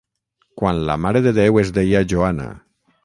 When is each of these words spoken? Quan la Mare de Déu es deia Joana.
Quan 0.61 0.79
la 0.87 0.95
Mare 1.05 1.21
de 1.27 1.33
Déu 1.41 1.59
es 1.65 1.73
deia 1.77 2.05
Joana. 2.15 2.49